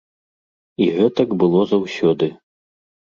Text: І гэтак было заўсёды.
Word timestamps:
І 0.85 0.87
гэтак 0.95 1.35
было 1.43 1.59
заўсёды. 1.73 2.31